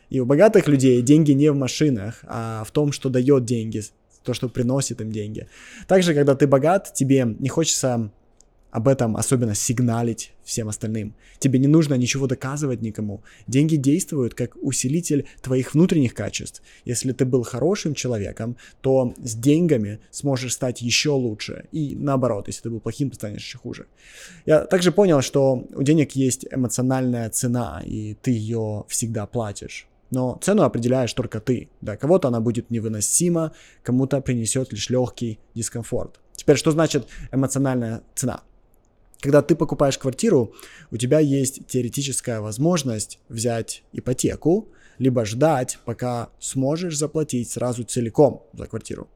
И 0.10 0.20
у 0.20 0.25
богатых 0.25 0.68
людей 0.68 1.01
деньги 1.01 1.32
не 1.32 1.50
в 1.51 1.56
машинах, 1.56 2.20
а 2.27 2.63
в 2.63 2.72
том, 2.72 2.92
что 2.92 3.10
дает 3.10 3.46
деньги, 3.46 3.82
то, 4.24 4.34
что 4.34 4.50
приносит 4.50 5.01
им 5.01 5.12
деньги. 5.12 5.48
Также, 5.88 6.13
когда 6.13 6.36
ты 6.36 6.46
богат, 6.48 6.94
тебе 6.94 7.36
не 7.39 7.50
хочется 7.50 8.12
об 8.75 8.89
этом 8.89 9.15
особенно 9.15 9.55
сигналить 9.55 10.34
всем 10.44 10.67
остальным. 10.67 11.15
Тебе 11.39 11.60
не 11.60 11.67
нужно 11.67 11.94
ничего 11.94 12.27
доказывать 12.27 12.82
никому. 12.82 13.24
Деньги 13.48 13.77
действуют 13.77 14.34
как 14.34 14.58
усилитель 14.62 15.25
твоих 15.41 15.74
внутренних 15.74 16.13
качеств. 16.13 16.62
Если 16.84 17.13
ты 17.13 17.24
был 17.24 17.44
хорошим 17.44 17.94
человеком, 17.94 18.58
то 18.82 19.13
с 19.24 19.34
деньгами 19.36 20.00
сможешь 20.12 20.53
стать 20.53 20.82
еще 20.82 21.12
лучше. 21.12 21.70
И 21.72 21.96
наоборот, 21.96 22.48
если 22.48 22.63
ты 22.63 22.70
был 22.70 22.82
плохим, 22.82 23.10
то 23.10 23.15
станешь 23.15 23.46
еще 23.46 23.58
хуже. 23.60 23.86
Я 24.46 24.65
также 24.65 24.91
понял, 24.91 25.22
что 25.22 25.65
у 25.74 25.82
денег 25.82 26.12
есть 26.12 26.46
эмоциональная 26.51 27.29
цена, 27.29 27.82
и 27.86 28.15
ты 28.15 28.32
ее 28.32 28.84
всегда 28.89 29.25
платишь. 29.25 29.88
Но 30.12 30.38
цену 30.41 30.63
определяешь 30.63 31.13
только 31.13 31.39
ты. 31.39 31.70
Да, 31.79 31.96
кого-то 31.96 32.27
она 32.27 32.41
будет 32.41 32.70
невыносима, 32.72 33.53
кому-то 33.84 34.20
принесет 34.20 34.74
лишь 34.74 34.89
легкий 34.89 35.39
дискомфорт. 35.53 36.20
Теперь, 36.34 36.58
что 36.58 36.72
значит 36.72 37.08
эмоциональная 37.32 38.01
цена? 38.15 38.44
Когда 39.22 39.41
ты 39.41 39.55
покупаешь 39.55 39.98
квартиру, 39.98 40.53
у 40.91 40.98
тебя 40.98 41.19
есть 41.19 41.65
теоретическая 41.67 42.41
возможность 42.41 43.19
взять 43.29 43.84
ипотеку, 43.93 44.69
либо 44.98 45.25
ждать, 45.25 45.79
пока 45.86 46.29
сможешь 46.39 46.98
заплатить 46.98 47.50
сразу 47.50 47.84
целиком 47.84 48.43
за 48.53 48.65
квартиру. 48.65 49.10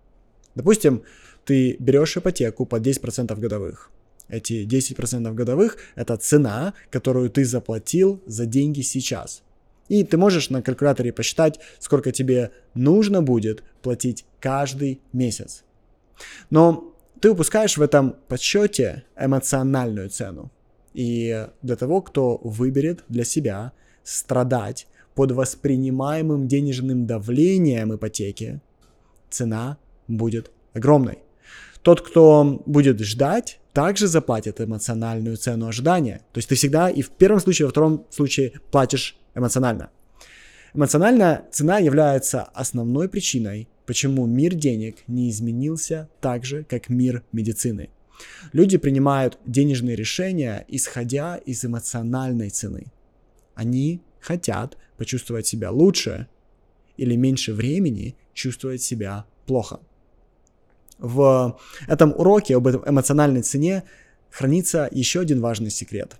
Допустим, 0.55 1.03
ты 1.45 1.77
берешь 1.79 2.17
ипотеку 2.17 2.65
под 2.65 2.85
10% 2.85 3.37
годовых. 3.39 3.91
Эти 4.27 4.65
10% 4.65 5.33
годовых– 5.33 5.77
это 5.95 6.15
цена, 6.17 6.73
которую 6.91 7.29
ты 7.29 7.45
заплатил 7.45 8.21
за 8.25 8.45
деньги 8.45 8.81
сейчас. 8.81 9.41
И 9.87 10.03
ты 10.03 10.17
можешь 10.17 10.51
на 10.51 10.61
калькуляторе 10.61 11.11
посчитать, 11.11 11.59
сколько 11.79 12.11
тебе 12.11 12.51
нужно 12.75 13.23
будет 13.23 13.63
платить 13.81 14.25
каждый 14.39 15.01
месяц. 15.13 15.63
Но 16.51 16.93
ты 17.21 17.31
упускаешь 17.31 17.77
в 17.77 17.81
этом 17.81 18.15
подсчете 18.27 19.03
эмоциональную 19.17 20.09
цену. 20.09 20.51
И 20.93 21.47
для 21.61 21.75
того, 21.75 22.01
кто 22.01 22.39
выберет 22.43 23.03
для 23.09 23.23
себя 23.23 23.73
страдать 24.03 24.87
под 25.15 25.31
воспринимаемым 25.31 26.47
денежным 26.47 27.05
давлением 27.05 27.95
ипотеки, 27.95 28.61
цена 29.29 29.77
будет 30.07 30.51
огромной. 30.73 31.19
Тот, 31.81 32.01
кто 32.01 32.61
будет 32.65 32.99
ждать, 32.99 33.59
также 33.73 34.07
заплатит 34.07 34.59
эмоциональную 34.59 35.37
цену 35.37 35.67
ожидания. 35.67 36.21
То 36.33 36.39
есть 36.39 36.49
ты 36.49 36.55
всегда 36.55 36.89
и 36.89 37.01
в 37.01 37.09
первом 37.09 37.39
случае, 37.39 37.63
и 37.63 37.67
во 37.67 37.71
втором 37.71 38.05
случае 38.09 38.53
платишь 38.71 39.17
эмоционально. 39.35 39.89
Эмоциональная 40.73 41.45
цена 41.51 41.77
является 41.79 42.43
основной 42.43 43.09
причиной, 43.09 43.67
почему 43.89 44.27
мир 44.27 44.53
денег 44.53 44.97
не 45.07 45.31
изменился 45.31 46.09
так 46.21 46.45
же, 46.45 46.63
как 46.63 46.89
мир 46.89 47.23
медицины. 47.31 47.89
Люди 48.53 48.77
принимают 48.77 49.39
денежные 49.47 49.95
решения, 49.95 50.63
исходя 50.67 51.37
из 51.37 51.65
эмоциональной 51.65 52.51
цены. 52.51 52.85
Они 53.55 54.03
хотят 54.19 54.77
почувствовать 54.95 55.47
себя 55.47 55.71
лучше 55.71 56.27
или 56.97 57.15
меньше 57.15 57.51
времени 57.51 58.15
чувствовать 58.35 58.83
себя 58.83 59.25
плохо. 59.47 59.79
В 60.99 61.59
этом 61.87 62.13
уроке 62.15 62.57
об 62.57 62.67
эмоциональной 62.67 63.41
цене 63.41 63.81
хранится 64.29 64.87
еще 64.91 65.21
один 65.21 65.41
важный 65.41 65.71
секрет. 65.71 66.17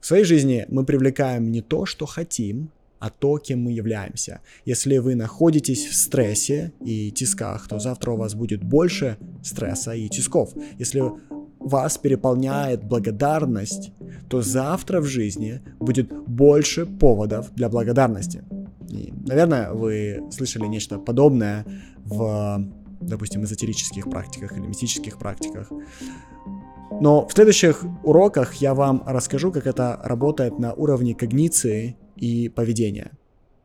В 0.00 0.06
своей 0.06 0.24
жизни 0.24 0.66
мы 0.68 0.84
привлекаем 0.84 1.52
не 1.52 1.62
то, 1.62 1.86
что 1.86 2.04
хотим, 2.06 2.72
а 3.00 3.10
то, 3.10 3.38
кем 3.38 3.64
мы 3.64 3.72
являемся. 3.72 4.40
Если 4.66 4.98
вы 4.98 5.14
находитесь 5.14 5.86
в 5.86 5.94
стрессе 5.94 6.72
и 6.84 7.10
тисках, 7.10 7.66
то 7.66 7.78
завтра 7.78 8.12
у 8.12 8.16
вас 8.16 8.34
будет 8.34 8.62
больше 8.62 9.16
стресса 9.42 9.92
и 9.94 10.08
тисков. 10.08 10.52
Если 10.78 11.02
вас 11.58 11.98
переполняет 11.98 12.84
благодарность, 12.84 13.92
то 14.28 14.42
завтра 14.42 15.00
в 15.00 15.06
жизни 15.06 15.60
будет 15.78 16.12
больше 16.12 16.86
поводов 16.86 17.52
для 17.54 17.68
благодарности. 17.68 18.44
И, 18.88 19.12
наверное, 19.26 19.72
вы 19.72 20.22
слышали 20.30 20.66
нечто 20.66 20.98
подобное 20.98 21.64
в, 22.04 22.64
допустим, 23.00 23.44
эзотерических 23.44 24.10
практиках 24.10 24.52
или 24.52 24.66
мистических 24.66 25.18
практиках. 25.18 25.70
Но 27.00 27.26
в 27.26 27.32
следующих 27.32 27.84
уроках 28.02 28.54
я 28.54 28.74
вам 28.74 29.02
расскажу, 29.06 29.52
как 29.52 29.66
это 29.66 30.00
работает 30.02 30.58
на 30.58 30.74
уровне 30.74 31.14
когниции 31.14 31.96
и 32.20 32.48
поведения. 32.48 33.10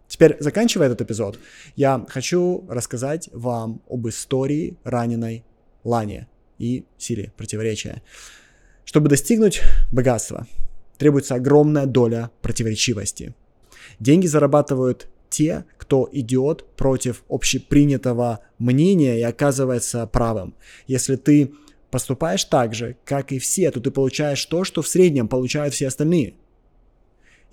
Теперь, 0.07 0.38
заканчивая 0.39 0.88
этот 0.88 1.01
эпизод, 1.01 1.39
я 1.75 2.05
хочу 2.07 2.65
рассказать 2.69 3.29
вам 3.33 3.81
об 3.89 4.07
истории 4.07 4.77
раненой 4.83 5.43
Лани 5.83 6.27
и 6.57 6.85
силе 6.97 7.33
противоречия. 7.38 8.01
Чтобы 8.85 9.09
достигнуть 9.09 9.62
богатства, 9.91 10.47
требуется 10.97 11.35
огромная 11.35 11.85
доля 11.85 12.31
противоречивости. 12.41 13.35
Деньги 14.00 14.27
зарабатывают 14.27 15.09
те, 15.29 15.65
кто 15.77 16.07
идет 16.13 16.65
против 16.77 17.24
общепринятого 17.27 18.39
мнения 18.57 19.19
и 19.19 19.24
оказывается 19.24 20.07
правым. 20.07 20.55
Если 20.88 21.15
ты 21.17 21.51
поступаешь 21.91 22.45
так 22.45 22.74
же, 22.74 22.95
как 23.05 23.31
и 23.31 23.39
все, 23.39 23.71
то 23.71 23.81
ты 23.81 23.91
получаешь 23.91 24.45
то, 24.45 24.63
что 24.63 24.81
в 24.81 24.88
среднем 24.88 25.27
получают 25.27 25.74
все 25.74 25.88
остальные– 25.88 26.35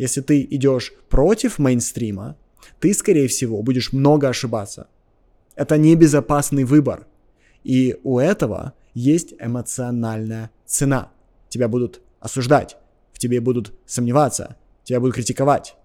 если 0.02 0.20
ты 0.20 0.42
идешь 0.50 0.92
против 1.08 1.60
мейнстрима, 1.60 2.36
ты, 2.80 2.92
скорее 2.92 3.28
всего, 3.28 3.62
будешь 3.62 3.92
много 3.92 4.28
ошибаться. 4.28 4.88
Это 5.54 5.78
небезопасный 5.78 6.64
выбор. 6.64 7.06
И 7.62 7.96
у 8.02 8.18
этого 8.18 8.72
есть 8.94 9.34
эмоциональная 9.38 10.50
цена. 10.66 11.12
Тебя 11.48 11.68
будут 11.68 12.00
осуждать, 12.18 12.76
в 13.12 13.20
тебе 13.20 13.40
будут 13.40 13.72
сомневаться, 13.86 14.56
тебя 14.82 14.98
будут 14.98 15.14
критиковать. 15.14 15.76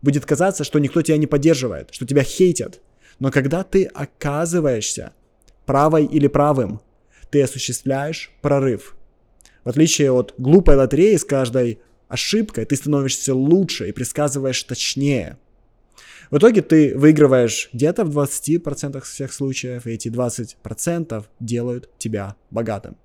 Будет 0.00 0.26
казаться, 0.26 0.64
что 0.64 0.80
никто 0.80 1.00
тебя 1.00 1.16
не 1.16 1.28
поддерживает, 1.28 1.94
что 1.94 2.04
тебя 2.04 2.24
хейтят. 2.24 2.80
Но 3.20 3.30
когда 3.30 3.62
ты 3.62 3.84
оказываешься 3.84 5.12
правой 5.66 6.04
или 6.04 6.26
правым, 6.26 6.80
ты 7.30 7.40
осуществляешь 7.40 8.32
прорыв. 8.40 8.96
В 9.62 9.68
отличие 9.68 10.10
от 10.10 10.34
глупой 10.36 10.74
лотереи 10.74 11.14
с 11.14 11.24
каждой 11.24 11.78
ошибкой 12.12 12.66
ты 12.66 12.76
становишься 12.76 13.34
лучше 13.34 13.88
и 13.88 13.92
предсказываешь 13.92 14.62
точнее. 14.64 15.38
В 16.30 16.38
итоге 16.38 16.60
ты 16.62 16.96
выигрываешь 16.96 17.70
где-то 17.72 18.04
в 18.04 18.18
20% 18.18 19.00
всех 19.02 19.32
случаев, 19.32 19.86
и 19.86 19.92
эти 19.92 20.08
20% 20.08 21.24
делают 21.40 21.90
тебя 21.98 22.36
богатым. 22.50 22.96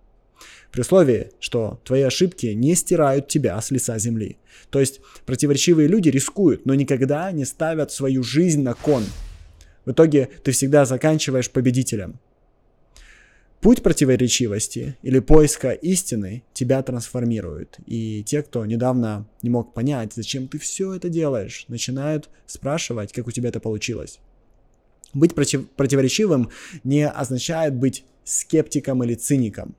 При 0.71 0.81
условии, 0.81 1.31
что 1.39 1.79
твои 1.85 2.01
ошибки 2.01 2.47
не 2.47 2.75
стирают 2.75 3.27
тебя 3.27 3.59
с 3.59 3.71
лица 3.71 3.97
земли. 3.97 4.37
То 4.69 4.79
есть 4.79 4.99
противоречивые 5.25 5.87
люди 5.87 6.09
рискуют, 6.09 6.65
но 6.65 6.75
никогда 6.75 7.31
не 7.31 7.45
ставят 7.45 7.91
свою 7.91 8.23
жизнь 8.23 8.61
на 8.61 8.73
кон. 8.73 9.03
В 9.85 9.91
итоге 9.91 10.29
ты 10.43 10.51
всегда 10.51 10.85
заканчиваешь 10.85 11.49
победителем. 11.49 12.19
Путь 13.61 13.81
противоречивости 13.81 14.97
или 15.01 15.19
поиска 15.19 15.71
истины 15.71 16.43
тебя 16.53 16.83
трансформирует. 16.83 17.79
И 17.87 18.23
те, 18.23 18.43
кто 18.43 18.65
недавно 18.65 19.27
не 19.41 19.49
мог 19.49 19.73
понять, 19.73 20.13
зачем 20.13 20.47
ты 20.47 20.59
все 20.59 20.93
это 20.93 21.09
делаешь, 21.09 21.65
начинают 21.67 22.29
спрашивать, 22.45 23.13
как 23.13 23.27
у 23.27 23.31
тебя 23.31 23.49
это 23.49 23.59
получилось. 23.59 24.19
Быть 25.13 25.33
против, 25.33 25.67
противоречивым 25.71 26.51
не 26.83 27.07
означает 27.07 27.75
быть 27.75 28.05
скептиком 28.23 29.03
или 29.03 29.15
циником. 29.15 29.75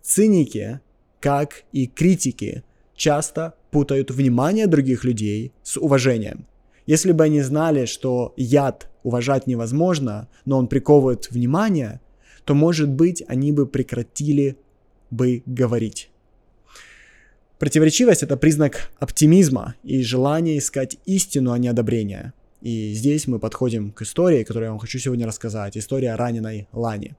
Циники, 0.00 0.80
как 1.20 1.64
и 1.72 1.86
критики, 1.86 2.64
часто 2.94 3.54
путают 3.70 4.10
внимание 4.10 4.66
других 4.66 5.04
людей 5.04 5.52
с 5.62 5.76
уважением. 5.76 6.46
Если 6.86 7.12
бы 7.12 7.24
они 7.24 7.42
знали, 7.42 7.84
что 7.84 8.32
яд 8.38 8.88
уважать 9.02 9.46
невозможно, 9.46 10.28
но 10.46 10.56
он 10.56 10.68
приковывает 10.68 11.30
внимание, 11.30 12.00
то, 12.48 12.54
может 12.54 12.88
быть, 12.88 13.22
они 13.28 13.52
бы 13.52 13.66
прекратили 13.66 14.56
бы 15.10 15.42
говорить. 15.44 16.08
Противоречивость– 17.58 18.22
это 18.22 18.38
признак 18.38 18.90
оптимизма 18.98 19.74
и 19.84 20.02
желания 20.02 20.56
искать 20.56 20.96
истину, 21.04 21.52
а 21.52 21.58
не 21.58 21.68
одобрение. 21.68 22.32
И 22.62 22.94
здесь 22.94 23.26
мы 23.26 23.38
подходим 23.38 23.92
к 23.92 24.00
истории, 24.00 24.44
которую 24.44 24.68
я 24.68 24.70
вам 24.70 24.78
хочу 24.78 24.98
сегодня 24.98 25.26
рассказать. 25.26 25.76
История 25.76 26.14
раненой 26.14 26.68
Лани. 26.72 27.16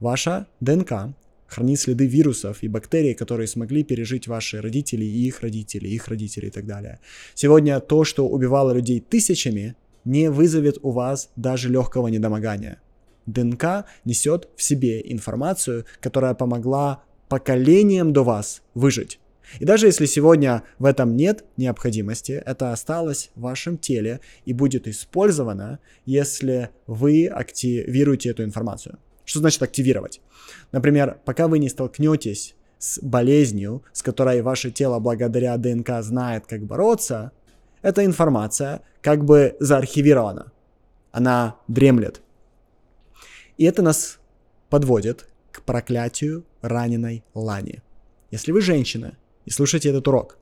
Ваша 0.00 0.46
ДНК 0.60 1.14
хранит 1.46 1.78
следы 1.78 2.06
вирусов 2.06 2.62
и 2.62 2.68
бактерий, 2.68 3.12
которые 3.12 3.48
смогли 3.48 3.84
пережить 3.84 4.28
ваши 4.28 4.62
родители 4.62 5.04
и 5.04 5.26
их 5.26 5.42
родители, 5.42 5.88
их 5.88 6.08
родители 6.08 6.46
и 6.46 6.50
так 6.50 6.64
далее. 6.64 7.00
Сегодня 7.34 7.80
то, 7.80 8.04
что 8.04 8.26
убивало 8.26 8.72
людей 8.72 9.00
тысячами, 9.00 9.76
не 10.06 10.30
вызовет 10.30 10.78
у 10.80 10.90
вас 10.90 11.28
даже 11.36 11.68
легкого 11.68 12.08
недомогания. 12.08 12.80
ДНК 13.26 13.84
несет 14.04 14.48
в 14.56 14.62
себе 14.62 15.00
информацию, 15.12 15.84
которая 16.00 16.34
помогла 16.34 17.02
поколениям 17.28 18.12
до 18.12 18.24
вас 18.24 18.62
выжить. 18.74 19.18
И 19.58 19.64
даже 19.64 19.86
если 19.86 20.06
сегодня 20.06 20.62
в 20.78 20.84
этом 20.84 21.16
нет 21.16 21.44
необходимости, 21.56 22.32
это 22.32 22.72
осталось 22.72 23.30
в 23.34 23.42
вашем 23.42 23.76
теле 23.76 24.20
и 24.44 24.52
будет 24.52 24.88
использовано, 24.88 25.78
если 26.06 26.70
вы 26.86 27.26
активируете 27.26 28.30
эту 28.30 28.44
информацию. 28.44 28.98
Что 29.24 29.40
значит 29.40 29.62
активировать? 29.62 30.20
Например, 30.72 31.18
пока 31.24 31.48
вы 31.48 31.58
не 31.58 31.68
столкнетесь 31.68 32.54
с 32.78 32.98
болезнью, 33.00 33.82
с 33.92 34.02
которой 34.02 34.42
ваше 34.42 34.70
тело 34.70 34.98
благодаря 34.98 35.56
ДНК 35.56 36.02
знает, 36.02 36.46
как 36.46 36.64
бороться, 36.64 37.32
эта 37.82 38.04
информация 38.04 38.80
как 39.00 39.24
бы 39.24 39.56
заархивирована. 39.60 40.52
Она 41.12 41.56
дремлет. 41.68 42.21
И 43.62 43.64
это 43.64 43.80
нас 43.80 44.18
подводит 44.70 45.28
к 45.52 45.62
проклятию 45.62 46.44
раненой 46.62 47.22
Лани. 47.32 47.80
Если 48.32 48.50
вы 48.50 48.60
женщина 48.60 49.16
и 49.44 49.50
слушаете 49.50 49.90
этот 49.90 50.08
урок, 50.08 50.36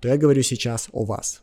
то 0.00 0.08
я 0.08 0.18
говорю 0.18 0.42
сейчас 0.42 0.90
о 0.92 1.06
вас. 1.06 1.40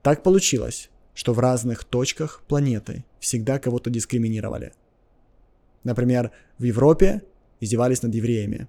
Так 0.00 0.22
получилось, 0.22 0.88
что 1.12 1.34
в 1.34 1.38
разных 1.38 1.84
точках 1.84 2.42
планеты 2.48 3.04
всегда 3.20 3.58
кого-то 3.58 3.90
дискриминировали. 3.90 4.72
Например, 5.84 6.30
в 6.56 6.62
Европе 6.62 7.20
издевались 7.60 8.00
над 8.00 8.14
евреями, 8.14 8.68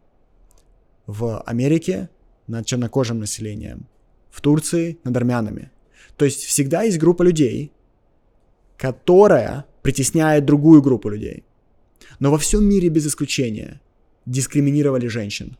в 1.05 1.39
Америке 1.43 2.09
над 2.45 2.65
чернокожим 2.65 3.19
населением, 3.19 3.87
в 4.31 4.41
Турции 4.41 4.99
над 5.05 5.15
армянами. 5.15 5.71
То 6.17 6.25
есть 6.25 6.43
всегда 6.43 6.81
есть 6.81 6.99
группа 6.99 7.23
людей, 7.23 7.71
которая 8.75 9.65
притесняет 9.81 10.43
другую 10.43 10.81
группу 10.81 11.07
людей. 11.07 11.45
Но 12.19 12.31
во 12.31 12.37
всем 12.37 12.63
мире 12.63 12.89
без 12.89 13.07
исключения 13.07 13.81
дискриминировали 14.25 15.07
женщин. 15.07 15.57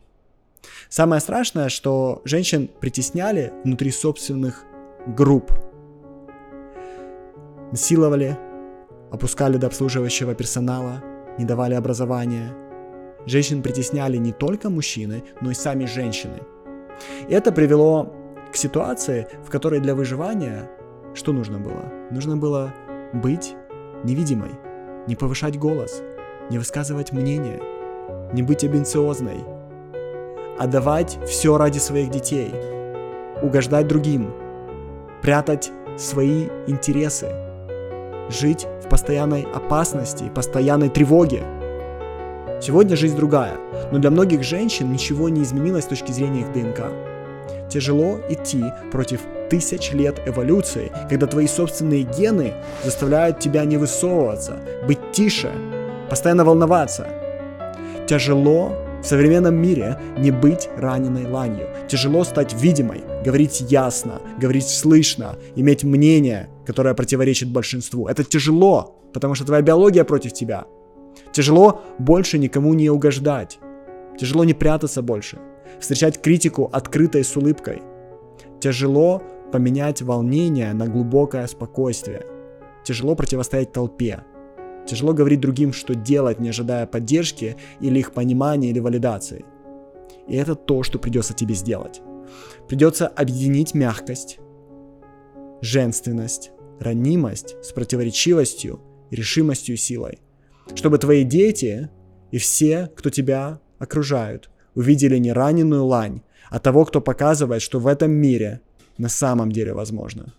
Самое 0.88 1.20
страшное, 1.20 1.68
что 1.68 2.22
женщин 2.24 2.68
притесняли 2.80 3.52
внутри 3.64 3.90
собственных 3.90 4.64
групп. 5.06 5.52
Насиловали, 7.70 8.38
опускали 9.10 9.56
до 9.56 9.66
обслуживающего 9.66 10.34
персонала, 10.34 11.02
не 11.38 11.44
давали 11.44 11.74
образования. 11.74 12.54
Женщин 13.26 13.62
притесняли 13.62 14.16
не 14.16 14.32
только 14.32 14.70
мужчины, 14.70 15.24
но 15.40 15.50
и 15.50 15.54
сами 15.54 15.86
женщины. 15.86 16.40
И 17.28 17.32
это 17.32 17.52
привело 17.52 18.14
к 18.52 18.56
ситуации, 18.56 19.26
в 19.44 19.50
которой 19.50 19.80
для 19.80 19.94
выживания 19.94 20.70
что 21.14 21.32
нужно 21.32 21.60
было? 21.60 21.92
Нужно 22.10 22.36
было 22.36 22.74
быть 23.12 23.54
невидимой, 24.02 24.50
не 25.06 25.14
повышать 25.14 25.56
голос, 25.56 26.02
не 26.50 26.58
высказывать 26.58 27.12
мнение, 27.12 27.60
не 28.32 28.42
быть 28.42 28.64
амбициозной, 28.64 29.44
а 30.58 30.66
давать 30.66 31.18
все 31.26 31.56
ради 31.56 31.78
своих 31.78 32.10
детей, 32.10 32.52
угождать 33.42 33.88
другим, 33.88 34.32
прятать 35.22 35.72
свои 35.96 36.48
интересы, 36.66 37.28
жить 38.28 38.66
в 38.84 38.88
постоянной 38.88 39.42
опасности, 39.42 40.30
постоянной 40.34 40.90
тревоге. 40.90 41.42
Сегодня 42.60 42.96
жизнь 42.96 43.16
другая, 43.16 43.56
но 43.90 43.98
для 43.98 44.10
многих 44.10 44.42
женщин 44.42 44.92
ничего 44.92 45.28
не 45.28 45.42
изменилось 45.42 45.84
с 45.84 45.88
точки 45.88 46.12
зрения 46.12 46.40
их 46.40 46.52
ДНК. 46.52 46.92
Тяжело 47.68 48.18
идти 48.28 48.64
против 48.92 49.20
тысяч 49.50 49.92
лет 49.92 50.20
эволюции, 50.26 50.92
когда 51.08 51.26
твои 51.26 51.46
собственные 51.46 52.02
гены 52.02 52.54
заставляют 52.84 53.40
тебя 53.40 53.64
не 53.64 53.76
высовываться, 53.76 54.58
быть 54.86 55.12
тише, 55.12 55.50
постоянно 56.08 56.44
волноваться. 56.44 57.06
Тяжело 58.06 58.72
в 59.02 59.06
современном 59.06 59.54
мире 59.54 59.98
не 60.18 60.30
быть 60.30 60.68
раненой 60.76 61.26
ланью. 61.26 61.68
Тяжело 61.88 62.24
стать 62.24 62.54
видимой, 62.54 63.02
говорить 63.22 63.60
ясно, 63.60 64.22
говорить 64.40 64.66
слышно, 64.66 65.36
иметь 65.56 65.84
мнение, 65.84 66.48
которое 66.66 66.94
противоречит 66.94 67.50
большинству. 67.50 68.08
Это 68.08 68.24
тяжело, 68.24 68.96
потому 69.12 69.34
что 69.34 69.44
твоя 69.44 69.62
биология 69.62 70.04
против 70.04 70.32
тебя. 70.32 70.64
Тяжело 71.32 71.82
больше 71.98 72.38
никому 72.38 72.72
не 72.74 72.88
угождать. 72.88 73.58
Тяжело 74.18 74.44
не 74.44 74.54
прятаться 74.54 75.02
больше. 75.02 75.38
Встречать 75.80 76.22
критику 76.22 76.70
открытой 76.72 77.24
с 77.24 77.36
улыбкой. 77.36 77.82
Тяжело 78.60 79.22
поменять 79.52 80.00
волнение 80.00 80.72
на 80.72 80.86
глубокое 80.86 81.46
спокойствие. 81.46 82.24
Тяжело 82.84 83.14
противостоять 83.14 83.72
толпе. 83.72 84.24
Тяжело 84.86 85.12
говорить 85.12 85.40
другим, 85.40 85.72
что 85.72 85.94
делать, 85.94 86.40
не 86.40 86.50
ожидая 86.50 86.86
поддержки 86.86 87.56
или 87.80 87.98
их 87.98 88.12
понимания 88.12 88.70
или 88.70 88.80
валидации. 88.80 89.44
И 90.28 90.36
это 90.36 90.54
то, 90.54 90.82
что 90.82 90.98
придется 90.98 91.34
тебе 91.34 91.54
сделать. 91.54 92.02
Придется 92.68 93.08
объединить 93.08 93.74
мягкость, 93.74 94.38
женственность, 95.60 96.50
ранимость 96.80 97.56
с 97.62 97.72
противоречивостью, 97.72 98.80
решимостью 99.10 99.74
и 99.74 99.78
силой. 99.78 100.18
Чтобы 100.74 100.98
твои 100.98 101.24
дети 101.24 101.90
и 102.30 102.38
все, 102.38 102.90
кто 102.96 103.10
тебя 103.10 103.60
окружают, 103.78 104.50
увидели 104.74 105.18
не 105.18 105.32
раненую 105.32 105.84
лань, 105.84 106.22
а 106.50 106.58
того, 106.58 106.84
кто 106.84 107.00
показывает, 107.00 107.62
что 107.62 107.78
в 107.78 107.86
этом 107.86 108.10
мире 108.10 108.60
на 108.98 109.08
самом 109.08 109.52
деле 109.52 109.72
возможно. 109.72 110.34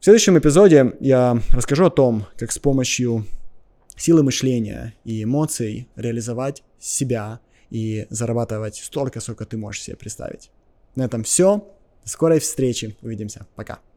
В 0.00 0.04
следующем 0.04 0.38
эпизоде 0.38 0.92
я 1.00 1.38
расскажу 1.50 1.86
о 1.86 1.90
том, 1.90 2.26
как 2.36 2.52
с 2.52 2.58
помощью 2.58 3.24
силы 3.96 4.22
мышления 4.22 4.94
и 5.04 5.22
эмоций 5.22 5.88
реализовать 5.96 6.62
себя 6.78 7.40
и 7.70 8.06
зарабатывать 8.10 8.76
столько, 8.76 9.20
сколько 9.20 9.44
ты 9.44 9.56
можешь 9.56 9.82
себе 9.82 9.96
представить. 9.96 10.50
На 10.94 11.04
этом 11.04 11.24
все. 11.24 11.66
Скорой 12.04 12.38
встречи. 12.38 12.96
Увидимся. 13.02 13.46
Пока. 13.54 13.80